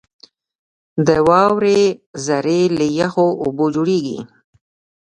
[1.07, 1.81] •د واورې
[2.25, 4.19] ذرې له یخو اوبو جوړېږي.